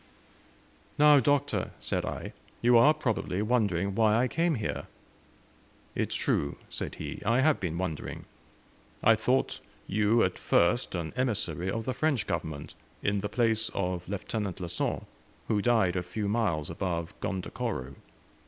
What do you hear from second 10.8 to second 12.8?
an emissary of the French Government,